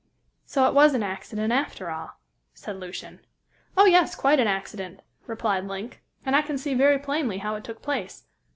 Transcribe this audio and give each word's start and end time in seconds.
"So 0.47 0.67
it 0.67 0.73
was 0.73 0.95
an 0.95 1.03
accident, 1.03 1.53
after 1.53 1.91
all?" 1.91 2.19
said 2.55 2.75
Lucian. 2.79 3.19
"Oh, 3.77 3.85
yes, 3.85 4.15
quite 4.15 4.39
an 4.39 4.47
accident," 4.47 5.01
replied 5.27 5.65
Link, 5.67 6.01
"and 6.25 6.35
I 6.35 6.41
can 6.41 6.57
see 6.57 6.73
very 6.73 6.97
plainly 6.97 7.37
how 7.37 7.53
it 7.53 7.63
took 7.63 7.83
place. 7.83 8.25